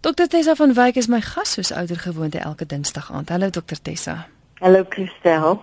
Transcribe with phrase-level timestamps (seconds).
[0.00, 3.28] Dr Tessa van Wyk is my gas soos ouer gewoonte elke Dinsdag aand.
[3.28, 4.14] Hallo Dr Tessa.
[4.60, 5.60] Hallo Christel.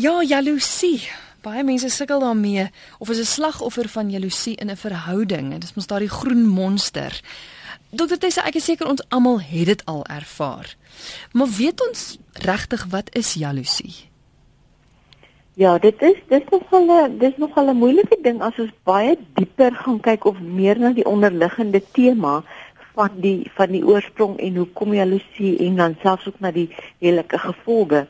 [0.00, 1.02] Ja, jaloesie.
[1.44, 5.52] Baie mense sukkel daarmee of is 'n slagoffer van jaloesie in 'n verhouding.
[5.52, 7.20] Dit is mos daardie groen monster.
[7.90, 10.76] Dr Tessa, ek is seker ons almal het dit al ervaar.
[11.32, 13.94] Maar weet ons regtig wat is jaloesie?
[15.56, 19.72] Ja, dit is dis nogal 'n dis nogal 'n moeilike ding as ons baie dieper
[19.72, 22.44] gaan kyk of meer na die onderliggende tema
[22.96, 26.68] van die van die oorsprong en hoe kom jaloesie en dan selfs ook na die
[27.04, 28.06] lelike gevolge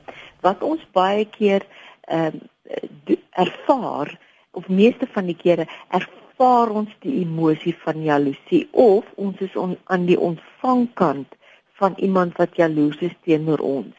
[0.47, 1.67] wat ons baie keer
[2.07, 4.11] ehm uh, ervaar
[4.59, 5.67] of meeste van die kere
[5.99, 11.37] ervaar ons die emosie van jaloesie of ons is on, aan die ontvangkant
[11.81, 13.95] van iemand wat jaloers is teenoor ons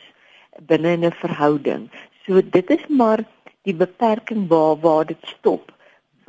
[0.69, 1.89] binne 'n verhouding.
[2.25, 3.23] So dit is maar
[3.61, 5.71] die beperking waar waar dit stop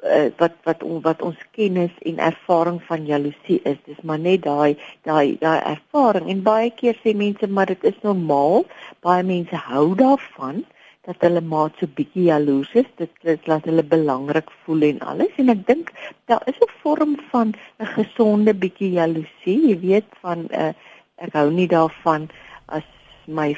[0.03, 3.79] uh, wat wat on, wat ons kennis en ervaring van jaloesie is.
[3.87, 4.77] Dis maar net daai
[5.09, 8.67] daai daai ervaring en baie keer sê mense maar dit is normaal.
[9.07, 10.65] Baie mense hou daarvan
[11.09, 12.89] dat hulle maat so bietjie jaloers is.
[13.01, 15.93] Dit dit laat hulle belangrik voel en alles en ek dink
[16.31, 19.59] daar is 'n vorm van 'n gesonde bietjie jaloesie.
[19.71, 20.75] Jy weet van 'n uh, eh,
[21.17, 22.29] ek hou nie daarvan
[22.67, 22.87] as
[23.27, 23.55] my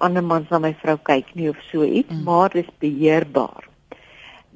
[0.00, 2.22] ander man na my vrou kyk nie of so iets, mm.
[2.24, 3.67] maar dit is beheerbaar.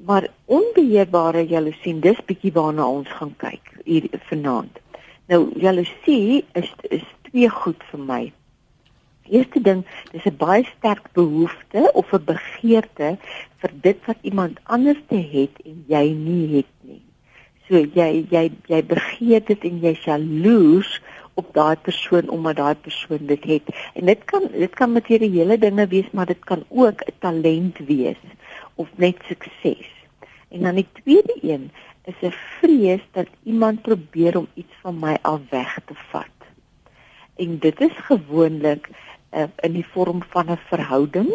[0.05, 4.79] Maar onbeheerbare jaloesie, dis bietjie waarna ons gaan kyk hier vanaand.
[5.31, 8.23] Nou jaloesie is is twee goed vir my.
[9.31, 13.15] Eerste ding, dis 'n baie sterk behoefte of 'n begeerte
[13.61, 17.01] vir dit wat iemand anders te het en jy nie het nie.
[17.67, 21.01] So jy jy jy begeer dit en jy jaloers
[21.33, 23.75] op daai persoon omdat daai persoon dit het.
[23.93, 28.19] En dit kan dit kan materiële dinge wees, maar dit kan ook 'n talent wees
[28.75, 29.89] of net sukses.
[30.49, 31.71] En dan die tweede een
[32.03, 36.37] is 'n vrees dat iemand probeer om iets van my af weg te vat.
[37.35, 38.89] En dit is gewoonlik
[39.31, 41.33] uh, in die vorm van 'n verhouding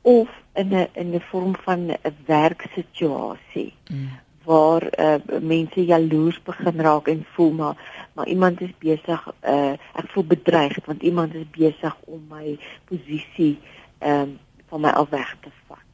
[0.00, 3.74] of in 'n in 'n vorm van 'n werksituasie.
[3.90, 4.08] Mm.
[4.48, 7.76] waar uh, mense jaloers begin raak en voel maar
[8.12, 13.58] maar iemand is besig uh, ek voel bedreig want iemand is besig om my posisie
[14.00, 15.87] um, van my af weg te vat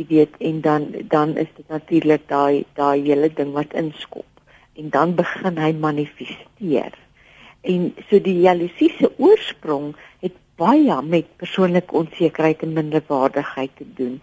[0.00, 4.26] jy weet en dan dan is dit natuurlik daai daai hele ding wat inskop.
[4.80, 6.94] En dan begin hy manifesteer.
[7.60, 9.92] En so die jaloesie se oorsprong
[10.24, 14.20] het baie met persoonlike onsekerheid en minderwaardigheid te doen.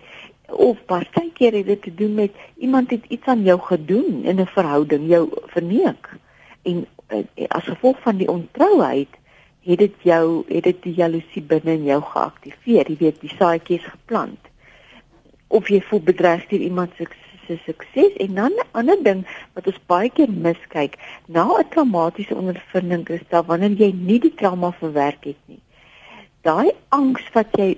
[0.50, 4.54] Of partykeer het dit te doen met iemand het iets aan jou gedoen in 'n
[4.56, 6.10] verhouding jou verneek.
[6.64, 9.10] En uh, as gevolg van die ontrouheid
[9.62, 13.84] het dit jou het dit die jaloesie binne in jou geaktiveer jy weet die saadjies
[13.84, 14.40] geplant
[15.48, 17.08] of jy voel bedreig deur iemand se
[17.66, 18.14] sukses.
[18.24, 23.24] En dan 'n ander ding wat ons baie keer miskyk na 'n traumatiese ondervinding is
[23.30, 25.62] dat wanneer jy nie die trauma verwerk het nie
[26.48, 27.74] daai angs wat jy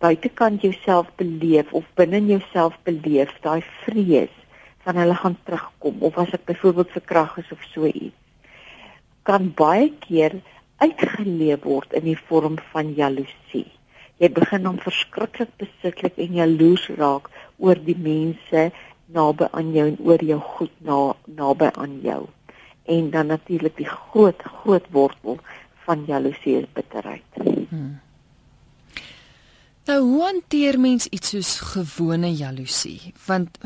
[0.00, 4.34] buitekant jouself beleef of binne jouself beleef daai vrees
[4.86, 8.16] van hulle gaan terugkom of as ek byvoorbeeld verkrag is of so iets
[9.28, 10.38] kan baie keer
[10.84, 13.66] uitgeleef word in die vorm van jaloesie
[14.18, 18.70] jy begin dan verskriklik besitlik en jaloers raak oor die mense
[19.14, 22.26] naby aan jou en oor jou goed na naby aan jou.
[22.84, 25.38] En dan natuurlik die groot groot wortel
[25.86, 27.24] van jaloesie is bitterheid.
[27.68, 28.00] Hmm.
[29.88, 33.14] Nou hoe hanteer mens iets soos gewone jaloesie?
[33.26, 33.58] Want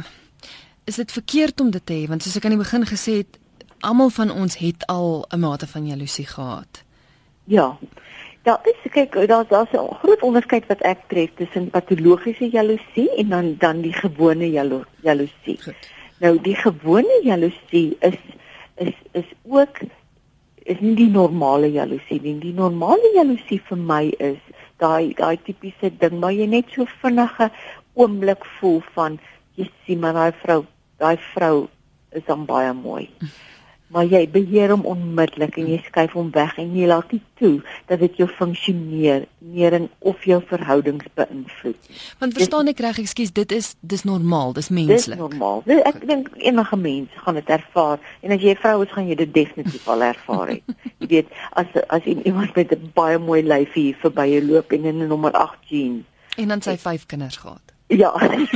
[0.84, 2.06] is dit verkeerd om dit te hê?
[2.08, 3.38] Want soos ek aan die begin gesê het,
[3.82, 6.84] almal van ons het al 'n mate van jaloesie gehad.
[7.44, 7.78] Ja.
[8.42, 13.28] Daar is kyk daar's daar's 'n groot onderskeid wat ek tref tussen patologiese jaloesie en
[13.28, 15.58] dan dan die gewone jalo, jaloesie.
[15.62, 15.90] Goed.
[16.18, 18.18] Nou die gewone jaloesie is
[18.76, 19.78] is is ook
[20.62, 22.38] is nie die normale jaloesie nie.
[22.38, 24.38] Die normale jaloesie vir my is
[24.82, 27.50] daai daai tipiese ding waar jy net so vinnige
[27.94, 29.18] oomblik voel van
[29.54, 30.64] jy sien maar daai vrou,
[30.98, 31.68] daai vrou
[32.10, 33.08] is dan baie mooi.
[33.92, 37.54] Maar jy beheer hom onmiddellik en jy skuif hom weg en jy laat nie toe
[37.90, 41.90] dat dit jou funksioneer meer in of jou verhoudings beïnvloed.
[42.22, 45.18] Want verstaan ek reg, ekskuus, dit is dis normaal, dis menslik.
[45.18, 45.64] Dis normaal.
[45.84, 49.18] Ek dink enige mens gaan dit ervaar en as jy 'n vrou is, gaan jy
[49.24, 50.62] dit definitief al ervaar het.
[51.02, 55.02] jy weet, as as iemand met 'n baie mooi lyfie verby jou loop en in
[55.04, 56.04] 'n nommer 8 jeans
[56.36, 57.71] en dan sy vyf kinders gehad.
[57.92, 58.12] Ja.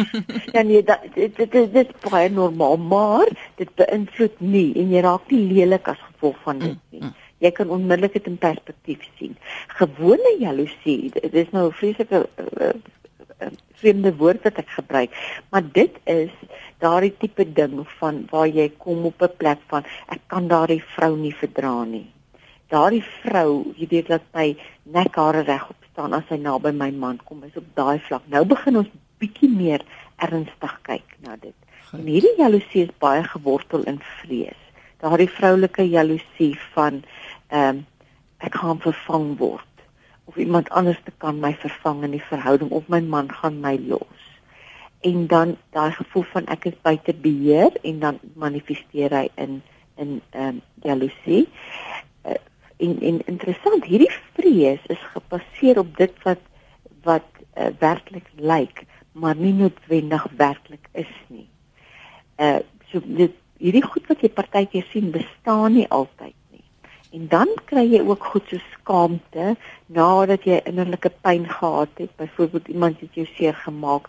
[0.54, 3.28] ja nee, dat dit dit dit is baie normaal, maar
[3.60, 7.00] dit beïnvloed nie en jy raak nie lelik as gevolg van dit nie.
[7.00, 7.14] Mm, mm.
[7.44, 9.36] Jy kan onmiddellik dit in perspektief sien.
[9.76, 12.72] Gewone jaloesie, dit is nou 'n vreeslike uh,
[13.44, 15.12] uh, vreemde woord wat ek gebruik,
[15.50, 16.32] maar dit is
[16.80, 21.16] daardie tipe ding van waar jy kom op 'n plek van ek kan daardie vrou
[21.16, 22.06] nie verdra nie.
[22.68, 27.44] daardie vrou, jy weet dat my nekhare regop staan as sy naby my man kom,
[27.46, 28.24] is op daai vlak.
[28.32, 29.84] Nou begin ons bietjie meer
[30.16, 31.54] ernstig kyk na dit.
[31.88, 32.00] Goed.
[32.00, 34.62] En hierdie jaloesie is baie gewortel in vrees.
[35.02, 37.02] Daardie vroulike jaloesie van
[37.48, 37.84] ehm um,
[38.44, 39.76] ek gaan vervang word
[40.28, 43.78] of iemand anders te kan my vervang in die verhouding of my man gaan my
[43.88, 44.24] los.
[45.00, 49.62] En dan daai gevoel van ek is buite beheer en dan manifesteer hy in
[49.96, 51.46] in ehm um, jaloesie.
[52.26, 52.36] Uh,
[52.76, 56.42] en en interessant, hierdie vrees is gebaseer op dit wat
[57.06, 58.82] wat uh, werklik lyk,
[59.26, 61.48] maar nie noodwendig werklik is nie.
[62.38, 66.62] Uh so dit hierdie goed wat jy partykeer sien bestaan nie altyd nie.
[67.18, 69.56] En dan kry jy ook goed so skaamte
[69.98, 74.06] nadat jy innerlike pyn gehad het, byvoorbeeld iemand het jou seer gemaak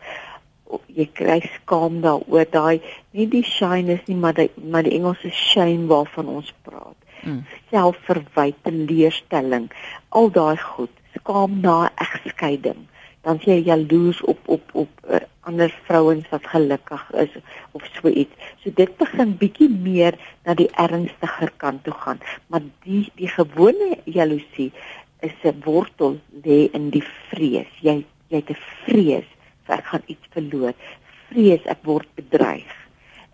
[1.00, 2.84] jy kry skaam daaroor daai
[3.16, 6.98] nie die shyness nie maar die maar die Engelse shame waarvan ons praat.
[7.24, 7.42] Mm.
[7.72, 9.72] Selfverwyte, teleurstelling,
[10.14, 12.86] al daai goed, skaam na egskeiding
[13.28, 17.34] dan jy jaloers op op op uh, ander vrouens wat gelukkig is
[17.76, 18.52] of so iets.
[18.64, 20.16] So dit begin bietjie meer
[20.48, 24.72] na die ernstiger kant toe gaan, maar die die gewone jaloesie
[25.28, 27.72] is 'n wortel lê in die vrees.
[27.82, 29.28] Jy jy het 'n vrees
[29.66, 30.74] vir ek gaan iets verloor.
[31.28, 32.72] Vrees ek word bedreig.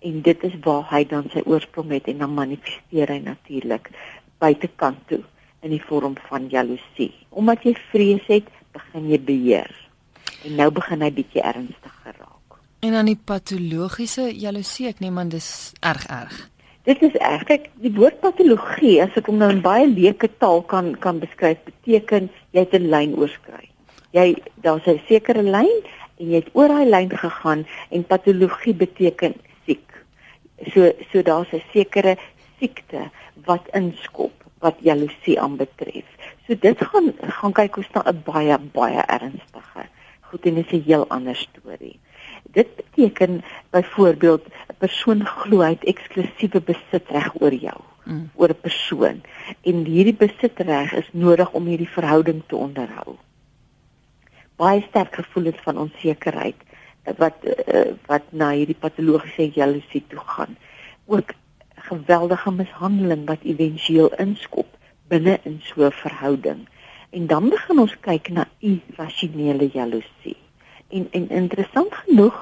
[0.01, 3.89] En dit is waar hy dan sy oorsprong het en dan manifesteer hy natuurlik
[4.37, 5.23] buitekant toe
[5.61, 7.13] in die vorm van jaloesie.
[7.29, 9.82] Omdat jy vrees het, begin jy beheer
[10.43, 12.57] en nou begin hy bietjie ernstiger raak.
[12.83, 16.49] En dan die patologiese jaloesie, ek neem aan dis erg erg.
[16.83, 17.47] Dit is erg.
[17.53, 21.61] Ek die woord patologie, as ek hom nou in baie leuke taal kan kan beskryf,
[21.69, 23.69] beteken jy het 'n lyn oorskry.
[24.11, 24.35] Jy
[24.65, 25.71] daar's 'n sekere lyn
[26.19, 29.33] en jy het oor daai lyn gegaan en patologie beteken
[29.65, 29.87] siek.
[30.73, 32.17] So so daar's 'n sekere
[32.59, 33.11] siekte
[33.45, 36.07] wat inskop wat jaloesie aanbetref.
[36.47, 39.87] So dit gaan gaan kyk hoe staan 'n baie baie ernstige
[40.33, 41.99] goed en dit is 'n heel ander storie.
[42.57, 48.29] Dit beteken byvoorbeeld 'n persoon glo hy het eksklusiewe besitreg oor jou, mm.
[48.35, 49.21] oor 'n persoon
[49.61, 53.15] en hierdie besitreg is nodig om hierdie verhouding te onderhou.
[54.55, 56.59] Baie sterk gevoelens van onsekerheid
[57.17, 60.57] wat uh, wat na hierdie patologiese jaloesie toe gaan.
[61.05, 61.33] Ook
[61.75, 64.67] geweldige mishandeling wat éventueel inskop
[65.07, 66.67] binne in so 'n verhouding.
[67.13, 70.37] En dan begin ons kyk na irrasionele jaloesie.
[70.89, 72.39] En en interessant genoeg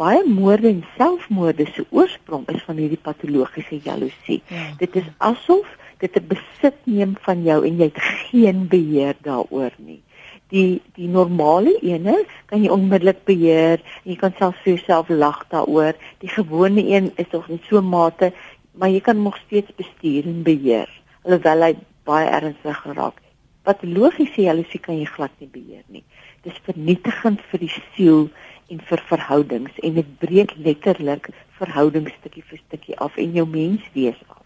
[0.00, 4.40] baie moorde en selfmoorde se oorsprong is van hierdie patologiese jaloesie.
[4.48, 4.64] Ja.
[4.80, 5.68] Dit is asof
[6.02, 8.00] dit 'n besit neem van jou en jy het
[8.30, 10.02] geen beheer daaroor nie.
[10.48, 15.94] Die die normale ene kan jy onmiddellik beheer jy kan self vir jouself lag daaroor.
[16.18, 18.32] Die gewone een is tog in so 'n mate,
[18.72, 20.88] maar jy kan nog steeds bestuur en beheer
[21.22, 23.23] alhoewel hy baie ernstig geraak
[23.64, 26.04] patologiese jaloesie kan jy glad nie beheer nie.
[26.44, 28.26] Dis vernietigend vir die siel
[28.72, 34.20] en vir verhoudings en dit breek letterlik verhoudings stukkie vir stukkie af en jou menswees
[34.28, 34.42] af.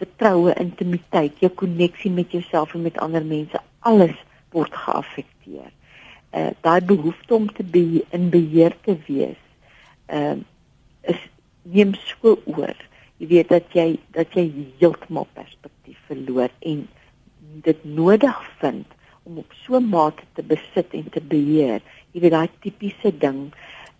[0.00, 4.16] Vertroue, intimiteit, jou koneksie met jouself en met ander mense, alles
[4.54, 5.70] word geaffekteer.
[6.32, 9.38] Uh daai behoefte om te be in beheer te wees,
[10.06, 10.48] ehm uh,
[11.12, 11.20] is
[11.62, 12.76] neem so oor.
[13.18, 14.46] Jy weet dat jy dat jy
[14.80, 16.86] heeltemal perspektief verloor en
[17.64, 18.86] dit nodig vind
[19.22, 21.80] om op so 'n mate te besit en te beheer.
[22.10, 23.52] Jy weet daai tipiese ding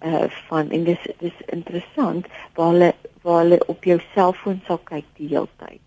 [0.05, 5.05] uh van en dis dis interessant waar hulle waar hulle op jou selfoon sal kyk
[5.17, 5.85] die hele tyd.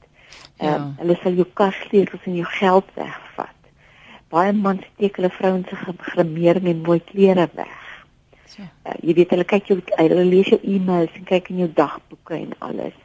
[0.58, 0.76] Ehm ja.
[0.76, 3.60] uh, hulle sal jou kassleutels en jou geld wegvat.
[4.30, 7.82] Baie mans steek hulle vrouens se gremering en mooi klere weg.
[8.46, 8.62] So.
[8.62, 12.36] Uh, jy weet hulle kyk jou hulle lees jou e-mails en kyk in jou dagboeke
[12.36, 12.96] en alles.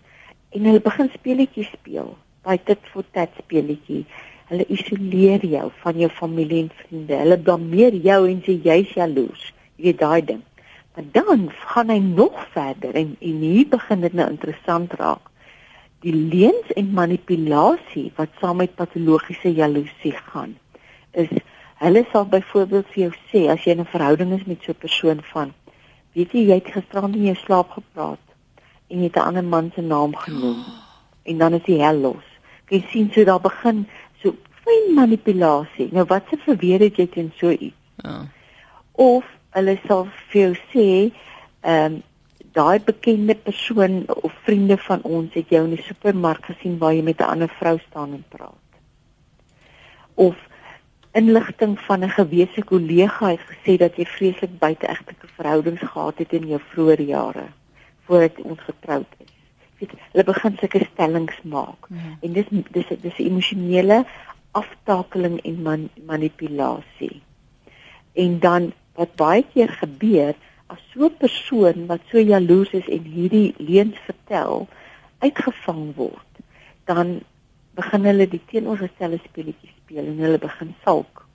[0.50, 2.16] En hulle begin speletjies speel.
[2.42, 4.04] Daai dit vir tat speletjie
[4.50, 7.16] Hulle isoleer jou van jou familie en vriende.
[7.22, 9.52] Hulle blameer jou en sê jy's jaloers.
[9.76, 10.42] Jy weet daai ding.
[10.94, 15.30] Maar dan gaan hy nog verder en en hier begin dit nou interessant raak.
[16.02, 20.56] Die leuns en manipulasie wat saam met patologiese jaloesie gaan
[21.12, 21.28] is
[21.80, 25.20] hulle sal byvoorbeeld vir jou sê as jy 'n verhouding is met so 'n persoon
[25.32, 25.52] van
[26.14, 28.24] weet jy jy het gisterand in jou slaap gepraat
[28.90, 30.64] en jy het 'n ander man se naam genoem
[31.28, 32.26] en dan is hy hel los.
[32.68, 33.86] Jy sien so daar begin
[34.22, 35.88] So fyn manipulasie.
[35.92, 37.76] Nou wat se verweer het jy teen so iets?
[38.04, 38.26] Ja.
[38.92, 39.24] Of
[39.56, 40.88] hulle sal vir jou sê,
[41.60, 42.02] ehm um,
[42.50, 47.02] daai bekende persoon of vriende van ons het jou in die supermark gesien waar jy
[47.06, 48.66] met 'n ander vrou staan en praat.
[50.14, 50.36] Of
[51.12, 56.46] inligting van 'n gewese kollega het gesê dat jy vreeslik buiteegtelike verhoudings gehad het in
[56.46, 57.46] jou vroeë jare
[58.04, 59.39] voordat ons getroud is.
[59.80, 61.88] Weet hulle begin sulke stellings maak.
[61.88, 62.12] Ja.
[62.20, 64.04] En dis dis dis emosionele
[64.58, 67.22] aftakeling en man, manipulasie.
[68.18, 70.34] En dan wat baie keer gebeur
[70.70, 74.68] as so 'n persoon wat so jaloers is en hierdie leuns vertel
[75.18, 76.32] uitgevang word,
[76.84, 77.20] dan
[77.74, 81.26] begin hulle die teenoorgestelde speletjie speel en hulle begin sulk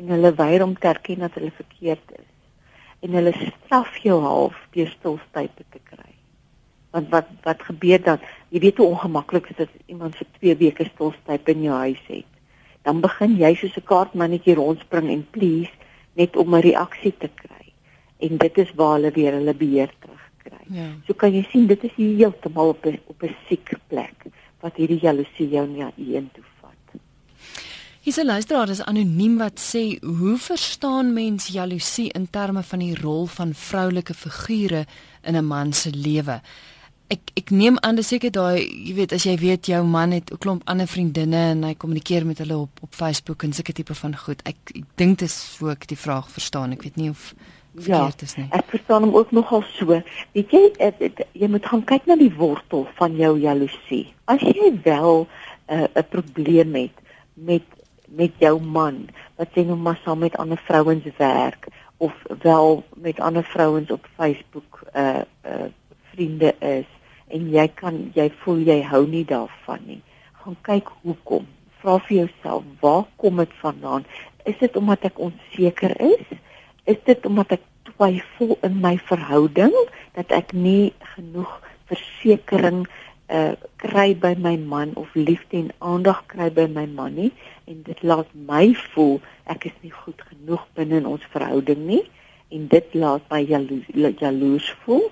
[0.00, 2.28] en hulle weier om te erken dat hulle verkeerd is
[3.00, 6.09] en hulle straf jou half deur stilstype te kry.
[6.90, 8.18] Want wat wat gebeur dan?
[8.48, 12.04] Jy weet hoe ongemaklik dit is as iemand vir 2 weke stilstype in jou huis
[12.06, 12.30] het
[12.82, 15.72] dan begin jy soos 'n kaartmannetjie rondspring en please
[16.12, 17.66] net om 'n reaksie te kry.
[18.18, 20.64] En dit is waar hulle weer hulle beheer terugkry.
[20.68, 20.88] Ja.
[21.06, 24.24] So kan jy sien dit is heeltemal op 'n op 'n siek plek
[24.60, 27.00] wat hierdie jaloesie jou na een toe vat.
[28.00, 32.94] Hier's 'n luisteraar is anoniem wat sê, "Hoe verstaan mens jaloesie in terme van die
[33.00, 34.86] rol van vroulike figure
[35.22, 36.40] in 'n man se lewe?"
[37.10, 40.30] Ek ek neem aan dis seker daai jy weet as jy weet jou man het
[40.30, 43.94] 'n klomp ander vriendinne en hy kommunikeer met hulle op op Facebook en sulke tipe
[43.94, 44.42] van goed.
[44.44, 46.72] Ek ek dink dit is hoe ek die vraag verstaan.
[46.72, 47.34] Ek weet nie of
[47.74, 48.46] verkeerd ja, is nie.
[48.50, 49.86] Ek verstaan hom ook nogal so.
[50.32, 54.14] Weet jy het, het, jy moet gaan kyk na die wortel van jou jaloesie.
[54.24, 55.26] As jy wel
[55.66, 56.96] eh, 'n uh, probleem het
[57.34, 57.66] met
[58.10, 62.12] met jou man wat sê nou maar saam met ander vrouens werk of
[62.42, 65.70] wel met ander vrouens op Facebook uh uh
[66.12, 66.86] vriende is
[67.30, 70.00] en jy kan jy voel jy hou nie daarvan nie.
[70.42, 71.48] Gaan kyk hoekom.
[71.80, 74.04] Vra vir jouself, waar kom dit vandaan?
[74.44, 76.24] Is dit omdat ek onseker is?
[76.84, 79.74] Is dit omdat ek twyfel in my verhouding
[80.16, 81.52] dat ek nie genoeg
[81.90, 82.84] versekering
[83.30, 87.30] uh kry by my man of liefde en aandag kry by my man nie
[87.70, 89.20] en dit laat my voel
[89.54, 92.02] ek is nie goed genoeg binne in ons verhouding nie
[92.50, 95.06] en dit laat my jaloers jaloers voel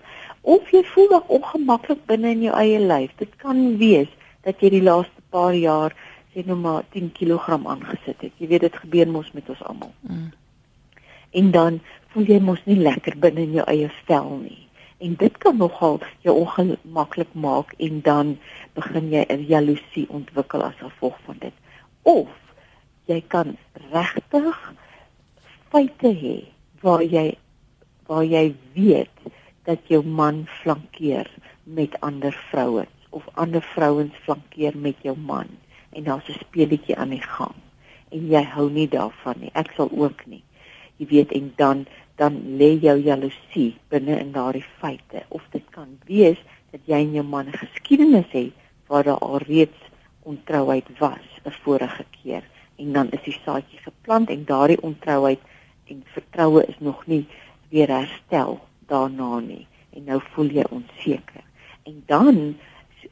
[0.48, 3.12] of jy voel dalk ongemaklik binne in jou eie lyf.
[3.20, 4.08] Dit kan wees
[4.46, 5.96] dat jy die laaste paar jaar
[6.32, 8.32] sê nou maar 10 kg aangesit het.
[8.40, 9.92] Jy weet dit gebeur mos met ons almal.
[10.08, 10.30] Mm.
[11.40, 11.80] En dan
[12.12, 14.64] voel jy mos nie lekker binne in jou eie vel nie.
[15.04, 18.36] En dit kan nogal jou ongemaklik maak en dan
[18.74, 21.54] begin jy 'n jaloesie ontwikkel as gevolg van dit.
[22.02, 22.32] Of
[23.06, 23.56] jy kan
[23.92, 24.58] regtig
[25.70, 26.36] feite hê
[26.80, 27.36] waar jy
[28.06, 29.16] waar jy weet
[29.68, 31.28] dat jou man flankeer
[31.62, 35.48] met ander vrouens of ander vrouens flankeer met jou man
[35.92, 37.54] en daar's 'n speletjie aan die gang
[38.08, 39.50] en jy hou nie daarvan nie.
[39.52, 40.42] Ek sal ook nie.
[40.96, 45.98] Jy weet en dan dan lê jou jaloesie binne in daardie feite of dit kan
[46.06, 46.38] wees
[46.72, 48.52] dat jy en jou man 'n geskiedenis het
[48.86, 49.78] waar daar al reeds
[50.22, 52.42] ontrouheid was 'n vorige keer
[52.76, 55.38] en dan is die saadjie geplant en daardie ontrouheid
[55.84, 57.26] en vertroue is nog nie
[57.68, 59.66] weer herstel daarna nie
[59.96, 61.44] en nou voel jy onseker.
[61.88, 62.56] En dan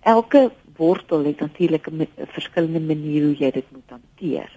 [0.00, 4.50] elke wortel het natuurlik 'n verskillende manier hoe jy dit moet hanteer.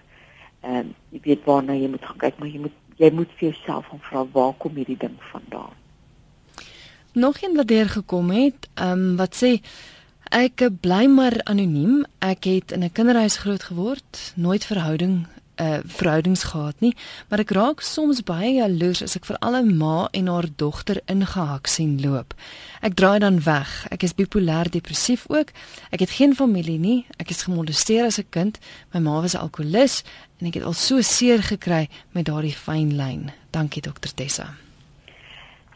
[0.62, 3.86] Ehm um, jy weet waarna jy moet kyk, maar jy moet jy moet vir jouself
[4.00, 5.74] vra waar kom hierdie ding vandaan?
[7.14, 9.62] Nog een wat deur gekom het, ehm um, wat sê
[10.30, 12.06] ek bly maar anoniem.
[12.20, 15.28] Ek het in 'n kinderhuis groot geword, nooit verhouding
[15.60, 16.94] uh verhoudings gehad nie,
[17.30, 21.68] maar ek raak soms baie jaloers as ek vir alle ma en haar dogter ingehak
[21.68, 22.34] sien loop.
[22.82, 23.70] Ek draai dan weg.
[23.92, 25.52] Ek is bipolêr depressief ook.
[25.92, 27.06] Ek het geen familie nie.
[27.20, 28.60] Ek is gemolesteer as 'n kind.
[28.94, 30.04] My ma was 'n alkolikus
[30.40, 33.32] en ek het al so seer gekry met daardie fyn lyn.
[33.52, 34.69] Dankie dokter Tessa.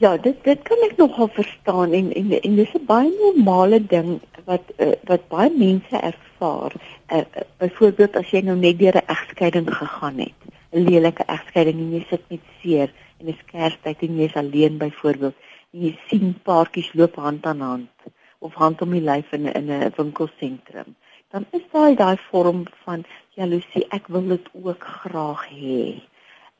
[0.04, 4.10] Ja, dit dit kan ek nogal verstaan en en en dis 'n baie normale ding
[4.50, 6.74] wat uh, wat baie mense ervaar
[7.16, 7.22] uh,
[7.64, 10.40] byvoorbeeld as jy nou net deur 'n egskeiding gegaan het,
[10.76, 15.36] 'n lelike egskeiding en jy sit met seer en 'n skerstyd en jy's alleen byvoorbeeld
[15.72, 17.96] en jy sien paartjies loop hand aan hand
[18.40, 20.96] of hand om die lyf in 'n in 'n winkelsentrum,
[21.32, 23.06] dan is daai daai vorm van
[23.40, 23.88] jaloesie.
[23.90, 26.04] Ek wil dit ook graag hê.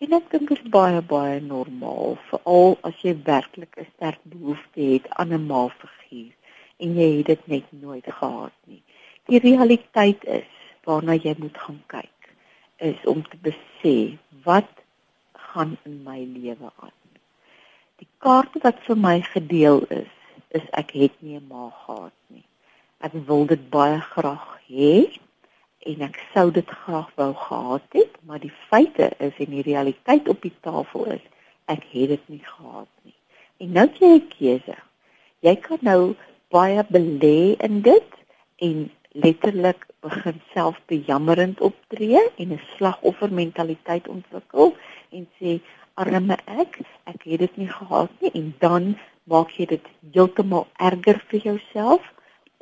[0.04, 4.82] En ek dink dit is baie baie normaal, veral as jy werklik 'n sterk behoefte
[4.94, 6.34] het aan 'n maalfiguur
[6.84, 8.84] en jy het dit net nooit gehad nie
[9.32, 10.50] die realiteit is
[10.84, 12.32] waarna jy moet gaan kyk
[12.84, 14.72] is om te besef wat
[15.54, 16.98] gaan in my lewe aan.
[18.02, 20.12] Die kaart wat vir my gedeel is,
[20.52, 22.44] is ek het nie 'n ma gehad nie.
[23.00, 25.20] Ek wil dit baie graag hê
[25.84, 30.30] en ek sou dit graag wou gehad het, maar die feite is en die realiteit
[30.32, 31.24] op die tafel is,
[31.72, 33.16] ek het dit nie gehad nie.
[33.64, 34.78] En nou jy 'n keuse.
[35.42, 36.16] Jy kan nou
[36.50, 38.10] baie belê in dit
[38.58, 44.76] en letterlik begin self bejammerend optree en 'n slagoffermentaliteit ontwikkel
[45.12, 45.60] en sê
[45.94, 51.22] arme ek, ek het dit nie gehad nie en dan maak jy dit heeltemal erger
[51.30, 52.02] vir jouself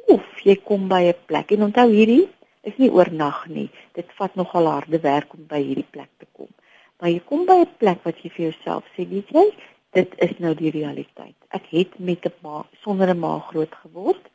[0.08, 2.28] of jy kom by 'n plek en onthou hierdie
[2.62, 3.70] is nie oornag nie.
[3.98, 6.50] Dit vat nogal harde werk om by hierdie plek te kom.
[7.00, 9.48] Maar jy kom by 'n plek wat jy vir jouself sê, weet jy,
[9.98, 11.36] dit is nou die realiteit.
[11.50, 14.30] Ek het met 'n ma sonder 'n ma groot geword.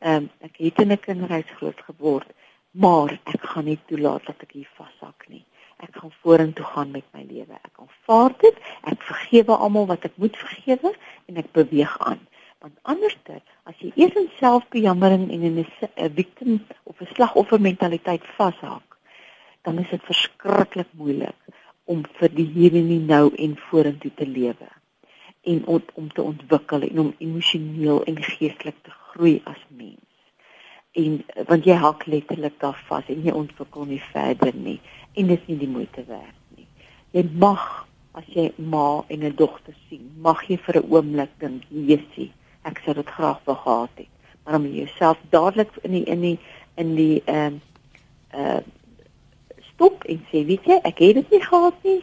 [0.00, 2.28] Ehm um, ek het in 'n kinderhuis groot geword,
[2.70, 5.44] maar ek gaan nie toelaat dat ek hier vashak nie.
[5.76, 7.52] Ek gaan vorentoe gaan met my lewe.
[7.52, 8.56] Ek aanvaar dit.
[8.82, 10.94] Ek vergewe almal wat ek moet vergewe
[11.26, 12.20] en ek beweeg aan.
[12.66, 16.54] Want anderster, as jy eers in selfbejammering en in 'n victim
[16.90, 18.96] of 'n slagoffer mentaliteit vashak,
[19.62, 21.40] dan is dit verskriklik moeilik
[21.84, 24.70] om vir die hier en die nou en vorentoe te lewe
[25.52, 30.10] en om, om te ontwikkel en om emosioneel en geestelik te groei as mens.
[30.92, 34.80] En want jy hak letterlik daar vas en jy ontwikkel nie verder nie
[35.14, 36.66] en dit is nie die moeite werd nie.
[37.10, 41.62] Jy mag as jy ma en 'n dogter sien, mag jy vir 'n oomblik dink,
[41.70, 42.32] Jesusie,
[42.66, 44.12] ek sou dit graag wou gehad het.
[44.44, 46.38] Maar om jouself dadelik in die in die
[46.76, 47.60] in die ehm
[48.34, 48.64] uh, uh
[49.76, 51.98] stop en sê, weet jy, ek het dit nie gehad nie,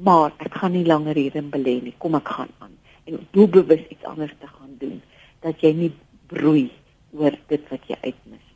[0.00, 1.92] maar ek gaan nie langer hierin belê nie.
[2.00, 2.72] Kom ek gaan aan
[3.08, 5.00] en doelbewus iets anders te gaan doen
[5.44, 5.92] dat jy nie
[6.32, 6.68] broei
[7.16, 8.47] oor dit wat jy uitmis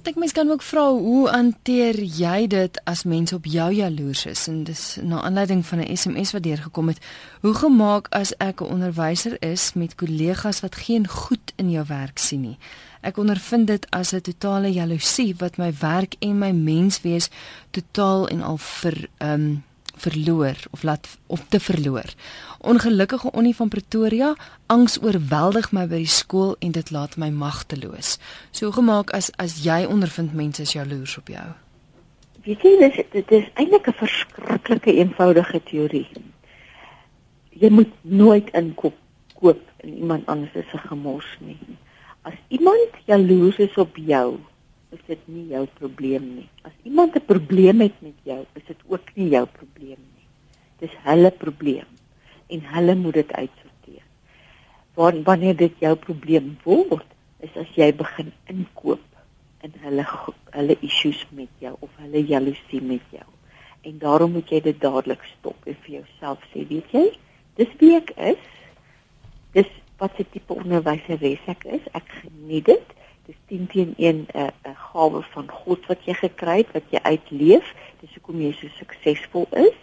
[0.00, 4.22] Ek dink mense kan ook vra hoe hanteer jy dit as mense op jou jaloers
[4.30, 7.04] is en dis na aanleiding van 'n SMS wat deurgekom het.
[7.44, 12.18] Hoe gemaak as ek 'n onderwyser is met kollegas wat geen goed in jou werk
[12.18, 12.58] sien nie?
[13.02, 17.28] Ek ondervind dit as 'n totale jaloesie wat my werk en my menswees
[17.70, 19.62] totaal en al vir ehm um,
[20.00, 22.14] verloor of laat of te verloor.
[22.60, 24.34] Ongelukkige Onnie van Pretoria,
[24.66, 28.18] angs oorweldig my by die skool en dit laat my magteloos.
[28.50, 31.48] So gemaak as as jy ondervind mense is jaloers op jou.
[32.44, 36.08] Weet jy dis dit is eintlik 'n verskriklike eenvoudige teorie.
[37.50, 38.96] Jy moet nooit inkoop
[39.40, 41.58] koop in iemand anders se gemors nie.
[42.22, 44.38] As iemand jaloers is op jou,
[44.94, 46.48] is dit nie jou probleem nie.
[46.66, 50.26] As iemand 'n probleem het met jou, is dit ook nie jou probleem nie.
[50.78, 51.86] Dis hulle probleem
[52.48, 54.04] en hulle moet dit uitsorteer.
[54.94, 57.06] Waar wanneer dit jou probleem word,
[57.40, 59.06] is as jy begin inkoop
[59.62, 60.04] in hulle
[60.50, 63.26] hulle issues met jou of hulle jaloesie met jou.
[63.82, 67.06] En daarom moet jy dit dadelik stop en vir jouself sê, weet jy,
[67.56, 68.42] dis wie ek is.
[69.52, 71.86] Dis wat se tipe onderwyseres ek is.
[71.92, 72.96] Ek geniet dit
[73.30, 77.00] dis 10 teen 1 'n 'n gawe van God wat jy gekry het wat jy
[77.06, 79.78] uitleef dis hoekom jy so suksesvol is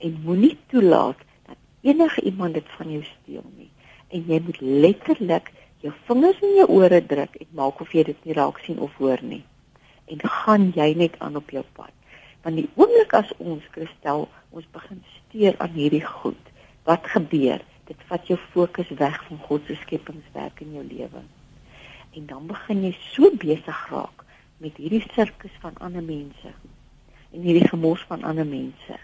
[0.00, 3.70] en moenie toelaat dat enige iemand dit van jou steel nie.
[4.08, 5.50] En jy moet letterlik
[5.84, 8.94] jou vingers in jou ore druk en maak of jy dit nie raak sien of
[9.00, 9.42] hoor nie.
[10.10, 11.92] En gaan jy net aan op jou pad.
[12.44, 16.48] Want die oomblik as ons kristel ons begin steur aan hierdie goed
[16.88, 17.60] wat gebeur?
[17.90, 21.22] Dit vat jou fokus weg van God se skepingswerk in jou lewe.
[22.16, 24.19] En dan begin jy so besig raak
[24.60, 26.52] met hierdie sirkus van ander mense
[27.30, 28.98] en hierdie gemors van ander mense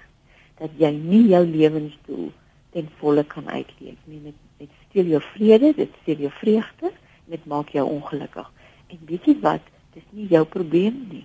[0.61, 2.29] dat jy nie jou lewensdoel
[2.77, 4.21] ten volle kan uitleef nie.
[4.21, 6.93] Met dit steel jou vrede dit steel jou vreugde
[7.27, 8.51] dit maak jou ongelukkig.
[8.93, 9.65] En weet jy wat?
[9.97, 11.25] Dis nie jou probleem nie.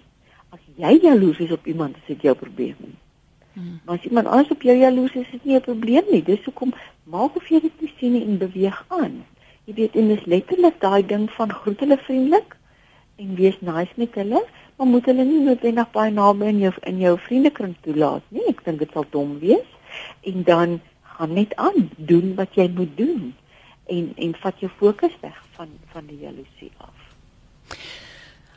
[0.56, 2.96] As jy jaloers is op iemand is dit jou probleem
[3.54, 3.80] hmm.
[3.86, 6.24] maar as iemand anders op jou jaloers is is dit nie 'n probleem nie.
[6.24, 9.26] Dis hoekom maak of jy dit nie sien en beweeg aan.
[9.66, 12.56] Jy weet en dis letterlik daai ding van groet hulle vriendelik
[13.22, 14.42] en wees nice met hulle,
[14.76, 18.48] maar moet hulle nie noodwendig baie naby in jou in jou vriendekring toelaat nie.
[18.50, 19.68] Ek dink dit sal dom wees.
[20.26, 20.80] En dan
[21.18, 23.32] gaan net aan doen wat jy moet doen
[23.92, 26.98] en en vat jou fokus weg van van die jaloesie af.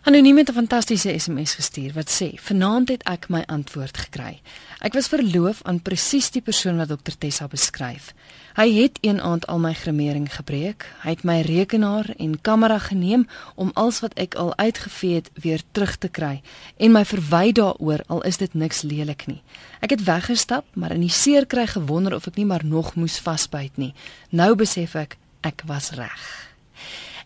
[0.04, 4.40] Anoniem het 'n fantastiese SMS gestuur wat sê: "Vanaand het ek my antwoord gekry.
[4.78, 8.14] Ek was verloof aan presies die persoon wat Dr Tessa beskryf.
[8.54, 10.94] Hy het een aand al my gremering gebreek.
[11.02, 15.62] Hy het my rekenaar en kamera geneem om alles wat ek al uitgevee het weer
[15.72, 16.42] terug te kry
[16.76, 19.42] en my verwy daaroor al is dit niks lelik nie.
[19.80, 23.18] Ek het weggestap, maar in die seer kry gewonder of ek nie maar nog moes
[23.18, 23.94] vasbyt nie.
[24.28, 26.54] Nou besef ek ek was reg."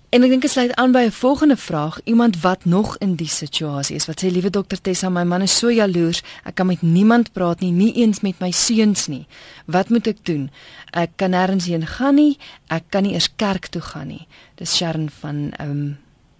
[0.09, 3.29] En ek dink dit sluit aan by 'n volgende vraag, iemand wat nog in die
[3.29, 4.07] situasie is.
[4.07, 7.61] Wat sê liewe dokter Tessa, my man is so jaloers, ek kan met niemand praat
[7.61, 9.27] nie, nie eens met my seuns nie.
[9.67, 10.51] Wat moet ek doen?
[10.93, 14.27] Ek kan nêrens heen gaan nie, ek kan nie eers kerk toe gaan nie.
[14.55, 15.97] Dis Sharon van ehm um,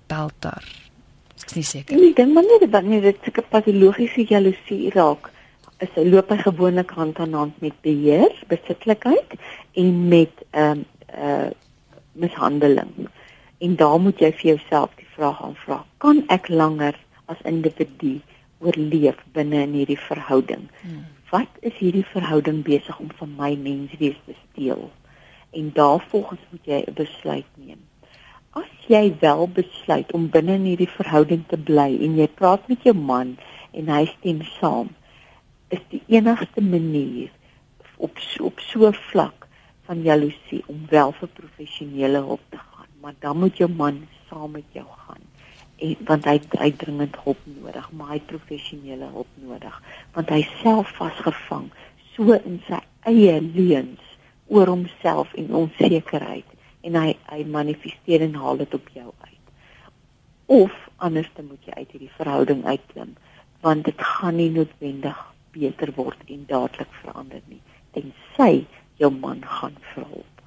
[0.07, 0.65] Beltar.
[1.43, 1.97] Ek is nie seker.
[1.97, 5.31] Nee, ek dink maar net dat nie dit 'n patologiese jaloesie raak.
[5.79, 9.29] Is 'n loop hy gewoonlik hand aan hand met beheer, besitlikheid
[9.75, 11.51] en met ehm um, uh
[12.19, 13.08] mishandeling.
[13.59, 16.95] En daar moet jy vir jouself die vraag aanvra: Kan ek langer
[17.27, 18.21] as individu
[18.59, 20.69] oorleef binne in hierdie verhouding?
[20.83, 21.05] Hmm.
[21.31, 24.91] Wat is hierdie verhouding besig om van my menswees te steel?
[25.51, 27.83] En daarvolgens moet jy 'n besluit neem.
[28.59, 32.85] as jy wel besluit om binne in hierdie verhouding te bly en jy praat met
[32.87, 33.37] jou man
[33.77, 34.93] en hy stem saam,
[35.75, 37.29] is die enigste manier
[37.99, 38.17] op
[38.49, 39.47] op so 'n vlak
[39.87, 42.78] van jaloesie om wel vir professionele hulp te gaan,
[43.09, 45.23] maar dan moet jou man saam met jou gaan.
[45.77, 49.79] En want hy hy dringend hulp nodig, maar hy professionele hulp nodig,
[50.13, 51.71] want hy self vasgevang
[52.11, 54.13] so in sy eie leuns
[54.53, 56.53] oor homself en onsekerheid
[56.85, 59.53] en hy hy manifesteer en haal dit op jou uit.
[60.61, 63.17] Of anders dan moet jy uit hierdie verhouding uitklim
[63.65, 67.65] want dit gaan nie noodwendig beter word en dadelik verander nie
[67.97, 68.67] tensy
[69.01, 70.38] jou man gaan vir hulp.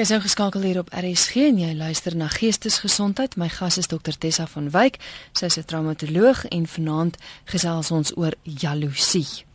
[0.00, 3.34] Jy is geskakel hier op RSG en jy luister na Geestesgesondheid.
[3.36, 4.96] My gas is Dr Tessa van Wyk.
[5.36, 9.49] Sy is 'n traumatoloog en vanaand gesels ons oor jaloesie.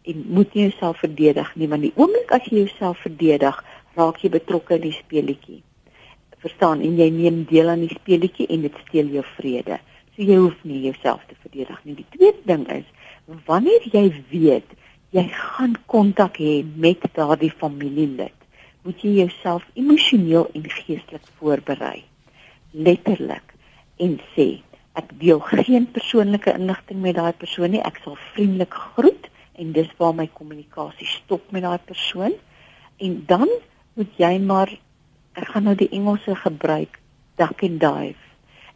[0.09, 3.63] En moet nie jouself verdedig nie, want die oomblik as jy jouself verdedig,
[3.95, 5.61] raak jy betrokke in die speletjie
[6.43, 9.79] verstaan en jy neem deel aan die speletjie en dit steel jou vrede.
[10.15, 11.97] So jy hoef nie jouself te verdedig nie.
[11.99, 12.87] Die tweede ding is
[13.47, 14.77] wanneer jy weet
[15.15, 18.35] jy gaan kontak hê met daardie familielid,
[18.85, 22.03] moet jy jouself emosioneel en geestelik voorberei.
[22.71, 23.55] Letterlik
[23.99, 24.49] en sê
[24.99, 27.81] ek deel geen persoonlike inligting met daai persoon nie.
[27.85, 32.35] Ek sal vriendelik groet en dis waar my kommunikasie stop met daai persoon.
[32.99, 33.49] En dan
[33.95, 34.71] moet jy maar
[35.41, 36.99] ek gaan nou die Engelse gebruik
[37.41, 38.19] duck and dive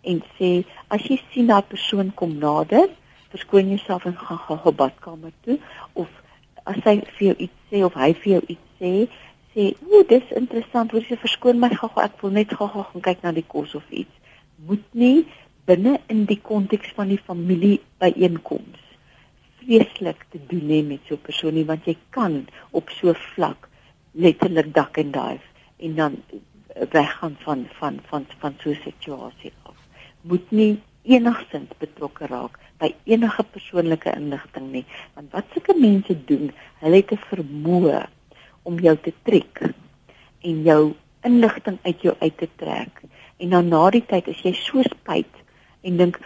[0.03, 0.51] en sê
[0.87, 2.89] as jy sien daai persoon kom nader
[3.33, 5.59] verskoon jouself en gaan gou op badkamer toe
[5.93, 6.09] of
[6.69, 8.93] as hy vir jou iets sê of hy vir jou iets sê
[9.53, 13.25] sê o dis interessant word jy verskoon my gou ek wil net gou gaan kyk
[13.25, 14.13] na die kos of iets.
[14.67, 15.25] Moet nie
[15.67, 18.81] binne in die konteks van die familie byeenkoms
[19.63, 23.69] vreeslik te doen hê met so 'n persoon nie want jy kan op so vlak
[24.11, 25.45] letterlik duck and dive
[25.77, 26.17] en dan
[26.73, 29.75] weggaan van van van van so 'n situasie af.
[30.21, 36.51] Moet nie enigsins betrokke raak by enige persoonlike inligting nie, want wat sulke mense doen,
[36.79, 38.07] hulle het 'n vermoë
[38.63, 39.73] om jou te trek
[40.41, 43.01] en jou inligting uit jou uit te trek.
[43.37, 45.35] En dan na die tyd as jy so spyt
[45.81, 46.19] en dink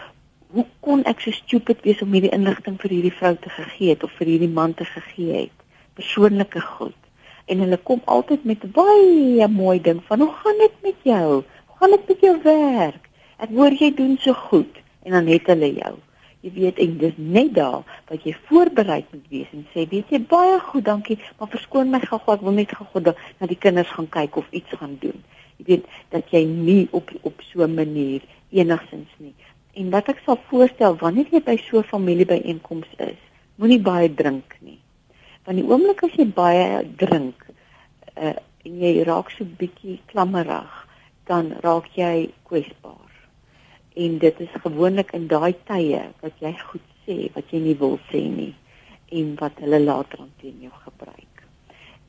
[0.48, 4.04] hoe kon ek so stupid wees om hierdie inligting vir hierdie vrou te gegee het
[4.04, 5.58] of vir hierdie man te gegee het?
[5.94, 7.07] Persoonlike goed
[7.48, 11.28] en hulle kom altyd met baie mooi ding van hoe gaan dit met jou?
[11.68, 13.08] Hoe gaan dit met jou werk?
[13.40, 15.94] Ek hoor jy doen so goed en dan het hulle jou.
[16.44, 20.20] Jy weet en dis net daar wat jy voorberei moet wees en sê weet jy
[20.30, 24.10] baie goed, dankie, maar verskoon my gou, ek wil net gou na die kinders gaan
[24.12, 25.24] kyk of iets gaan doen.
[25.58, 29.36] Jy weet dat jy nie op op so 'n manier enigsins nie.
[29.74, 33.22] En wat ek sal voorstel wanneer jy by so 'n familiebyeenkoms is,
[33.56, 34.80] moenie baie drink nie
[35.48, 37.48] want die oomblik as jy baie drink
[38.20, 38.36] uh,
[38.68, 40.76] en jy raak so bietjie klammerig
[41.32, 43.16] dan raak jy kwesbaar
[43.96, 47.98] en dit is gewoonlik in daai tye wat jy goed sê wat jy nie wil
[48.12, 48.54] sê nie
[49.18, 51.38] en wat hulle later aan teen jou gebruik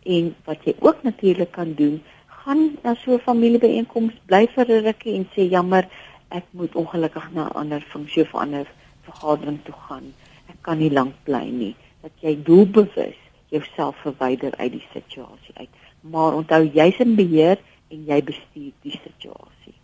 [0.08, 4.84] En wat jy ook natuurlik kan doen, gaan na so 'n familiebyeenkoms, bly vir 'n
[4.84, 5.88] rukkie en sê jammer,
[6.28, 8.66] ek moet ongelukkig na 'n ander funksie of ander
[9.02, 10.14] vergadering toe gaan.
[10.48, 11.76] Ek kan nie lank bly nie.
[12.02, 13.16] Dat jy doelbewus
[13.48, 15.68] jouself verwyder uit die situasie uit.
[16.00, 17.58] Maar onthou jy's in beheer
[17.88, 19.74] en jy bestuur die situasie.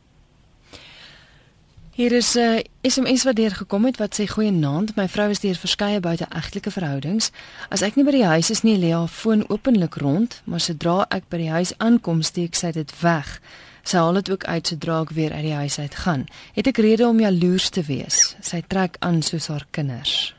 [1.95, 5.41] Hier is 'n uh, SMS wat deur gekom het wat sê goeienaand, my vrou is
[5.41, 7.31] deur verskeie buiteegtelike verhoudings.
[7.69, 11.07] As ek nie by die huis is nie, lê haar foon openlik rond, maar sodra
[11.11, 13.41] ek by die huis aankom, steek sy dit weg.
[13.85, 16.27] Sy haal dit ook uit sodra ek weer uit die huis uit gaan.
[16.55, 18.37] Het ek rede om jaloers te wees?
[18.41, 20.34] Sy trek aan soos haar kinders.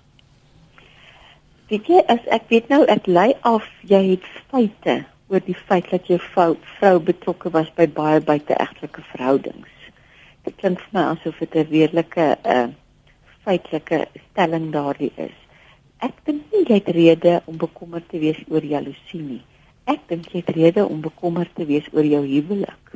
[1.69, 5.89] Weet jy, as ek weet nou ek lei af jy het feite oor die feit
[5.89, 9.75] dat jou vrou, vrou betrokke was by baie buiteegtelike verhoudings
[10.45, 12.67] dit klink vir my asof dit 'n redelike 'n uh,
[13.45, 13.99] feitelike
[14.29, 15.37] stelling daardie is.
[16.07, 19.43] Ek dink nie jy het rede om bekommerd te wees oor jaloesie nie.
[19.85, 22.93] Ek dink jy het rede om bekommerd te wees oor jou huwelik.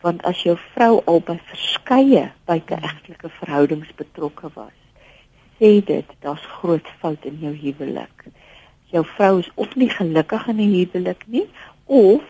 [0.00, 4.76] Want as jou vrou al by verskeie buiteegtelike verhoudings betrokke was,
[5.58, 8.24] sê dit daar's groot fout in jou huwelik.
[8.92, 11.48] Jou vrou is of nie gelukkig in 'n huwelik nie
[11.84, 12.22] of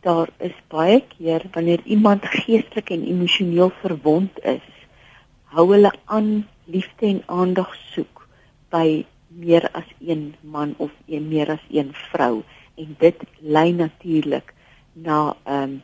[0.00, 4.68] daar is baie keer wanneer iemand geestelik en emosioneel verwond is,
[5.44, 8.28] hou hulle aan liefde en aandag soek
[8.70, 12.42] by meer as een man of een meer as een vrou
[12.74, 14.54] en dit lei natuurlik
[14.92, 15.82] na ehm um,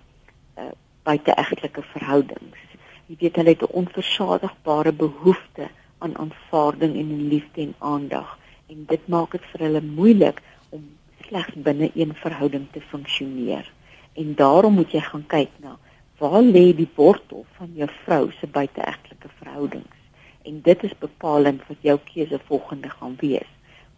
[0.58, 0.70] uh,
[1.02, 2.58] buiteegtelike verhoudings.
[3.06, 5.70] Jy weet hulle het 'n onversadigbare behoefte
[6.04, 8.38] aan aanvaarding en liefde en aandag.
[8.66, 10.82] En dit maak dit vir hulle moeilik om
[11.28, 13.68] slegs binne een verhouding te funksioneer.
[14.12, 15.76] En daarom moet jy gaan kyk na
[16.20, 19.96] waar lê die wortel van jou vrou se buiteegtelike verhoudings?
[20.44, 23.48] En dit is bepalend wat jou keuse volgende gaan wees.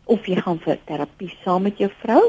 [0.04, 2.22] Of jy gaan vir terapie saam met jou vrou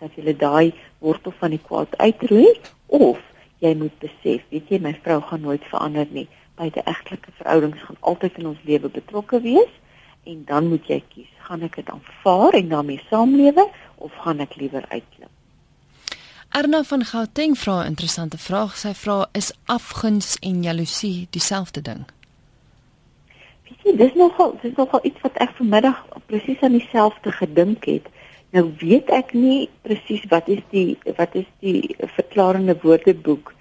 [0.00, 2.52] dat jy daai wortel van die kwaad uitroei
[2.86, 3.20] of
[3.64, 6.26] jy moet besef weet jy my vrou gaan nooit verander nie
[6.60, 9.72] buiteegtelike verhoudings gaan altyd in ons lewe betrokke wees
[10.24, 14.56] en dan moet jy kies gaan ek dit aanvaar en daarmee saamlewe of gaan ek
[14.60, 15.32] liewer uitklim
[16.56, 18.76] Erna van Gauteng vra 'n interessante vraag.
[18.76, 22.04] Sy vra: "Is afguns en jaloesie dieselfde ding?"
[23.64, 28.06] Weet jy, dis nogal dis nogal iets wat ek vanmiddag presies aan dieselfde gedink het.
[28.50, 33.52] Nou weet ek nie presies wat is die wat is die verklarende woordeboek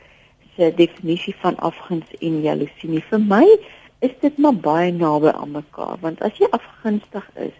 [0.55, 3.03] se definisie van afguns en jaloesie nie.
[3.09, 3.45] Vir my
[4.05, 7.59] is dit maar baie naby aan mekaar, want as jy afgunstig is,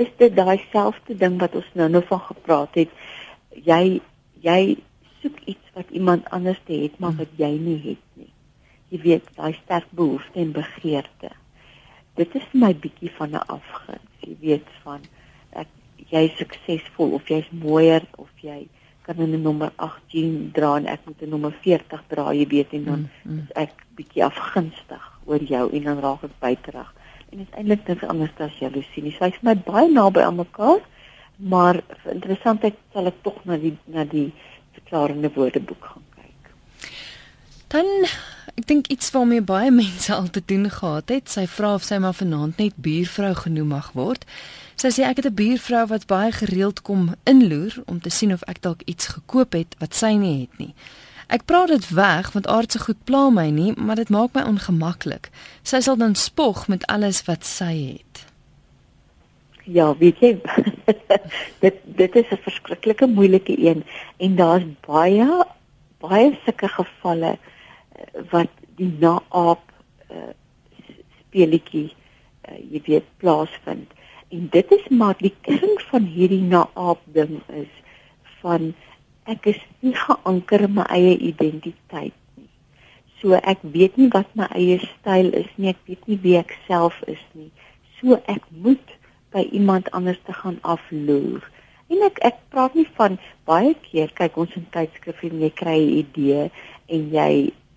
[0.00, 2.92] is dit daai selfde ding wat ons nou nou van gepraat het.
[3.66, 4.00] Jy
[4.44, 4.60] jy
[5.20, 8.30] soek iets wat iemand anders het maar wat jy nie het nie.
[8.90, 11.30] Jy weet, daai sterk behoefte en begeerte.
[12.18, 14.10] Dit is my bietjie van 'n afguns.
[14.24, 15.00] Jy weet van
[15.52, 15.68] ek
[16.10, 18.66] jy is suksesvol of jy's mooier of jy
[19.16, 22.84] kan 'n nommer 18 dra en ek moet 'n nommer 40 dra, jy weet en
[22.84, 23.38] dan mm, mm.
[23.38, 26.94] is ek bietjie afgunstig oor jou en dan raak ek buiterig.
[27.30, 29.02] En dit is eintlik niks anders as jaloesie.
[29.02, 30.80] Dit is my baie naby aan mekaar
[31.40, 34.28] maar interessantheid sal ek tog na die na die
[34.76, 36.50] verklarende woordeboek gaan kyk.
[37.72, 37.88] Dan
[38.58, 41.32] ek dink iets waarmee baie mense al te doen gehad het.
[41.32, 44.26] Sy vra of sy maar vanaand net buurvrou genoem mag word.
[44.80, 48.42] Sy sê ek het 'n buurvrou wat baie gereeld kom inloer om te sien of
[48.48, 50.74] ek dalk iets gekoop het wat sy nie het nie.
[51.28, 55.28] Ek praat dit weg want aardse goed pla my nie, maar dit maak my ongemaklik.
[55.62, 58.24] Sy sal dan spog met alles wat sy het.
[59.64, 60.40] Ja, weet jy,
[61.64, 63.84] dit dit is 'n verskriklike moeilike een
[64.16, 65.44] en daar's baie
[66.00, 69.60] baie sulke gevalle eh, wat die naap
[70.10, 70.32] uh,
[71.20, 71.92] speletjie
[72.48, 73.92] uh, jy weet plaasvind.
[74.30, 77.72] En dit is maar die kern van hierdie naap ding is
[78.42, 78.70] van
[79.30, 82.48] ek is nie geanker in my eie identiteit nie.
[83.20, 86.54] So ek weet nie wat my eie styl is nie, ek weet nie wie ek
[86.68, 87.50] self is nie.
[87.98, 88.96] So ek moet
[89.34, 91.42] by iemand anders te gaan afloer.
[91.90, 93.18] En ek ek praat nie van
[93.50, 96.50] baie keer kyk ons in tydskrifte en jy kry 'n idee
[96.86, 97.30] en jy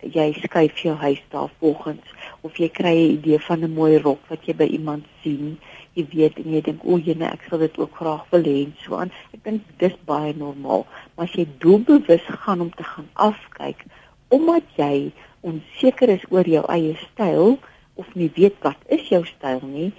[0.04, 2.06] jy skuif jou huis daar volgens
[2.42, 5.58] of jy kry 'n idee van 'n mooi rok wat jy by iemand sien.
[5.94, 8.74] Jy weet en jy dink o, jene ek sal dit ook graag wil hê en
[8.82, 9.12] so aan.
[9.34, 10.88] Ek dink dis baie normaal.
[11.16, 13.86] Maar as jy doelbewus gaan om te gaan afkyk
[14.34, 15.12] omdat jy
[15.46, 17.60] onseker is oor jou eie styl
[18.02, 19.92] of nie weet wat is jou styl nie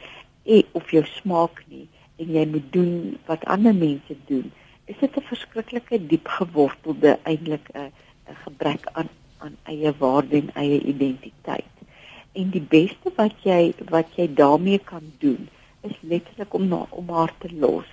[0.45, 1.87] e of jou smaak nie
[2.19, 2.95] en jy moet doen
[3.29, 4.51] wat ander mense doen,
[4.87, 7.91] is dit 'n verskriklike diep gewortelde eintlik 'n
[8.31, 11.73] 'n gebrek aan aan eie waarde en eie identiteit.
[12.33, 15.49] En die beste wat jy wat jy daarmee kan doen,
[15.85, 17.91] is letterlik om na om haar te los.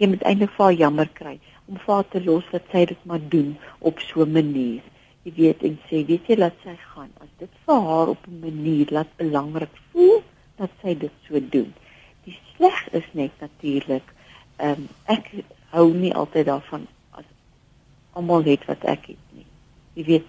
[0.00, 1.38] Jy moet eintlik vir haar jammer kry.
[1.70, 4.82] om vir te los dat sy dit maar doen op so 'n manier.
[5.22, 7.10] Jy weet en sê, weet jy laat sy gaan.
[7.20, 10.22] As dit vir haar op 'n manier laat belangrik voel
[10.56, 11.72] dat sy dit so doen.
[12.24, 14.02] Die sleg is net natuurlik,
[14.56, 15.30] ehm um, ek
[15.70, 17.24] hou nie altyd daarvan as
[18.12, 19.46] almal het wat ek het nie.
[19.94, 20.26] Jy weet,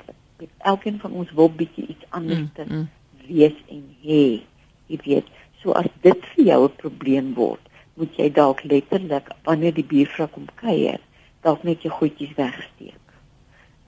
[0.57, 2.89] elkeen van ons wil bietjie iets anders mm, mm.
[3.27, 4.41] wees en hê.
[4.85, 5.27] Jy weet,
[5.61, 7.63] so as dit vir jou 'n probleem word,
[7.95, 10.99] moet jy dalk letterlik wanneer die buurvrou kom kuier,
[11.41, 13.01] dalk net jou goedjies wegsteek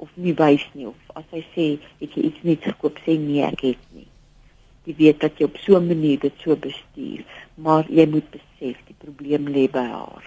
[0.04, 1.66] of nie wys nie of as hy sê
[2.02, 4.08] het jy iets net gekoop sê nee ek het nie.
[4.84, 7.24] Jy weet dat jy op so 'n manier dit so bestuur,
[7.56, 10.26] maar jy moet besef die probleem lê by haar.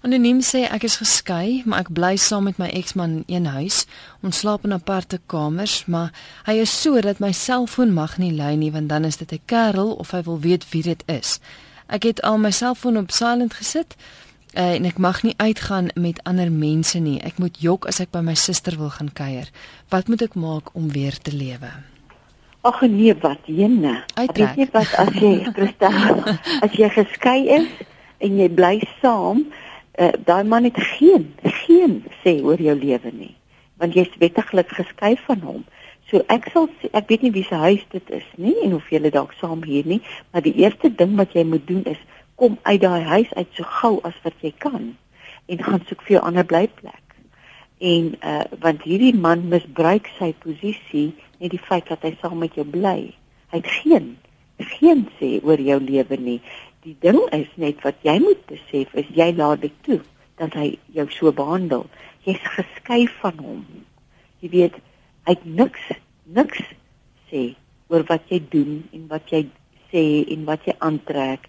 [0.00, 3.82] Anoniem sê ek is geskei, maar ek bly saam met my eksman in een huis.
[4.24, 6.08] Ons slaap in aparte kamers, maar
[6.46, 9.44] hy is so dat my selfoon mag nie lui nie want dan is dit 'n
[9.44, 11.38] kerel of hy wil weet wie dit is.
[11.86, 13.96] Ek het al my selfoon op silent gesit
[14.56, 17.20] uh, en ek mag nie uitgaan met ander mense nie.
[17.20, 19.50] Ek moet jok as ek by my suster wil gaan kuier.
[19.88, 21.70] Wat moet ek maak om weer te lewe?
[22.62, 24.04] Ag nee, wat jene.
[24.16, 26.24] Weet jy wat as jy Christel,
[26.64, 27.68] as jy geskei is
[28.18, 29.46] en jy bly saam,
[30.00, 31.28] uh, daai man het geen
[31.64, 33.34] geen sê oor jou lewe nie,
[33.80, 35.64] want jy's wettiglik geskei van hom.
[36.10, 39.12] So ek sal ek weet nie wie se huis dit is nie en of julle
[39.14, 40.00] dalk saam hier nie,
[40.32, 42.00] maar die eerste ding wat jy moet doen is
[42.40, 44.94] kom uit daai huis uit so gou as wat jy kan
[45.50, 47.06] en gaan soek vir 'n ander blyplek.
[47.78, 52.54] En uh want hierdie man misbruik sy posisie net die feit dat hy saam met
[52.54, 53.12] jou bly.
[53.52, 54.16] Hy het geen
[54.60, 56.40] geen sê oor jou lewe nie.
[56.84, 60.00] Die ding is net wat jy moet besef is jy laat dit toe
[60.40, 61.84] dat hy jou so behandel.
[62.24, 63.64] Jy's geskei van hom.
[64.40, 64.78] Jy weet
[65.28, 65.90] hy het niks
[66.24, 66.62] niks
[67.28, 67.50] sê
[67.92, 69.44] oor wat jy doen en wat jy
[69.90, 71.48] sê en wat jy aantrek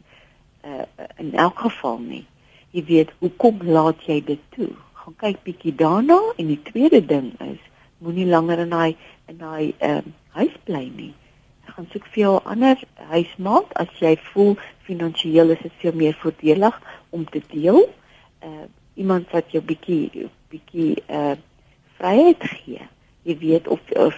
[0.65, 0.85] uh,
[1.21, 2.25] in elk geval nie.
[2.71, 4.69] Jy weet, hoekom laat jy dit toe?
[5.01, 7.59] Gaan kyk bietjie daarna en die tweede ding is,
[8.03, 8.95] moenie langer in daai
[9.31, 11.11] in daai ehm uh, huis bly nie.
[11.71, 14.57] Gaan soek vir jou 'n ander huismaat as jy voel
[14.87, 17.89] finansiëel is dit veel meer voordelig om te deel.
[18.43, 21.35] Uh iemand wat jou bietjie bietjie uh
[21.97, 22.81] vryheid gee.
[23.23, 24.15] Jy weet of, of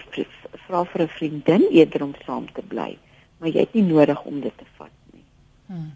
[0.66, 2.98] vra vir 'n vriendin eerder om saam te bly,
[3.38, 5.24] maar jy het nie nodig om dit te vat nie.
[5.66, 5.92] Hmm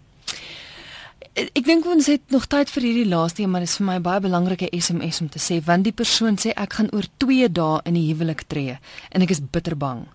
[1.39, 3.99] ek dink ons het nog tyd vir hierdie laaste een, maar dit is vir my
[4.03, 7.83] baie belangrike SMS om te sê want die persoon sê ek gaan oor 2 dae
[7.89, 8.79] in die huwelik tree
[9.13, 10.07] en ek is bitter bang.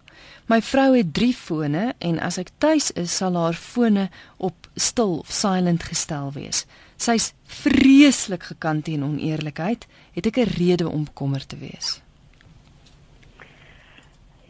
[0.52, 5.20] My vrou het 3 fone en as ek tuis is sal haar fone op stil
[5.22, 6.66] of silent gestel wees.
[7.00, 7.32] Sy's
[7.64, 9.88] vreeslik gekant teen oneerlikheid.
[10.12, 12.02] Het ek 'n rede om kommer te wees?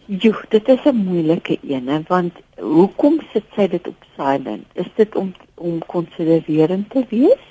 [0.05, 4.65] Jo, dit is 'n moeilike een, want hoekom sit sy dit op silent?
[4.73, 7.45] Is dit om om konsidererend te wees?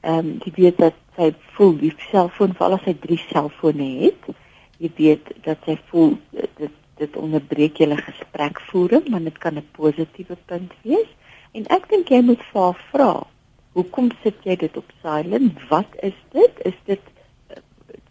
[0.00, 4.36] Ehm um, jy weet dat sy voel die selfoon val as sy drie selfone het.
[4.78, 10.36] Jy weet dat sy voel dit dit onderbreek julle gesprekvoering, maar dit kan 'n positiewe
[10.46, 11.10] punt wees.
[11.52, 13.26] En ek dink jy moet vir haar vra,
[13.72, 15.68] hoekom sit jy dit op silent?
[15.68, 16.52] Wat is dit?
[16.64, 17.00] Is dit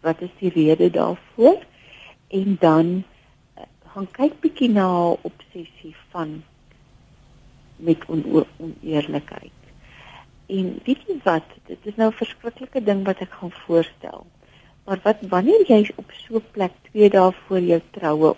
[0.02, 1.64] wat is die rede daarvoor?
[2.28, 3.04] En dan
[3.94, 6.44] gaan kyk bietjie na haar obsessie van
[7.76, 9.52] met oneerlikheid.
[10.46, 14.26] En weet jy wat, dit is nou 'n verskriklike ding wat ek gaan voorstel.
[14.86, 18.36] Maar wat wanneer jy op so 'n plek 2 dae voor jou troue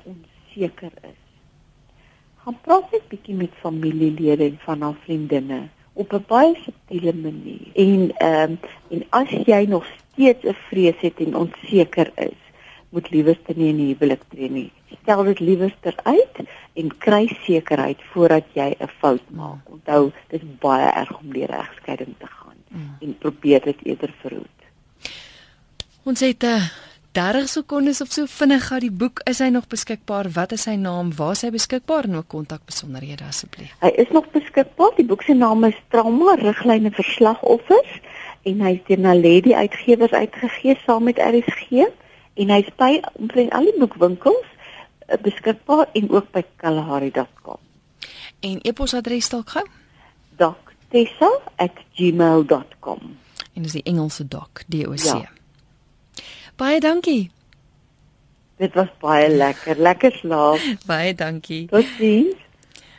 [0.58, 1.22] onseker is?
[2.44, 7.68] Gaan praat net bietjie met familielede en van haar vriendinne op 'n baie subtiele manier.
[7.74, 12.40] En ehm um, en as jy nog steeds 'n vrees het en onseker is,
[12.90, 14.72] moet liewerste nie in die huwelik tree nie.
[15.02, 16.36] Stel dit liewerste uit
[16.74, 19.70] en kry sekerheid voordat jy 'n fout maak.
[19.70, 22.96] Onthou, dit is baie erg om deur egskeiding te gaan mm.
[23.00, 24.60] en probeer dit eerder verhoed.
[26.04, 26.87] Ons het 'n uh,
[27.18, 30.76] 30 sekondes of so vinnig gehad die boek is hy nog beskikbaar wat is sy
[30.78, 35.08] naam waar is hy beskikbaar en ook kontak besonderhede asseblief hy is nog beskikbaar die
[35.12, 37.94] boek se naam is trauma riglyne vir slagoffers
[38.48, 41.70] en hy is deur Naledi uitgewers uitgegee saam met RSG
[42.38, 44.54] en hy's by omtrent al die boekwinkels uh,
[45.24, 47.60] beskikbaar en ook by kalahari.com.
[48.46, 49.66] En e-posadres dalk gou?
[50.38, 53.00] doctessa@gmail.com.
[53.54, 54.96] En dis die Engelse doc, D O C.
[55.10, 55.37] Ja.
[56.58, 57.30] Baie dankie.
[58.58, 60.64] Dit was baie lekker, lekker slaap.
[60.90, 61.68] baie dankie.
[61.70, 62.40] Totsiens.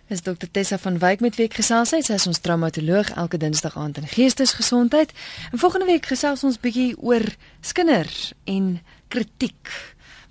[0.09, 3.75] Is Dr Tessa van Wyk met week gesels hy, sy is ons traumatoloog elke Dinsdag
[3.77, 5.11] aand in Geestesgesondheid.
[5.51, 7.27] En volgende week gesels ons bietjie oor
[7.61, 8.07] skinder
[8.47, 8.71] en
[9.11, 9.75] kritiek.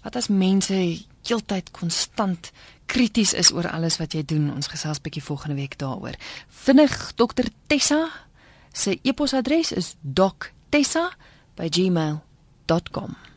[0.07, 0.79] Wat as mense
[1.27, 2.53] heeltyd konstant
[2.87, 4.47] krities is oor alles wat jy doen?
[4.55, 6.15] Ons gesels bietjie volgende week daaroor.
[6.63, 8.05] Vinnig Dr Tessa
[8.71, 11.09] se e-posadres is doctessa
[12.67, 13.36] by gmail.com.